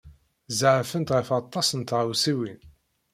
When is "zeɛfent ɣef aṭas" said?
0.59-1.67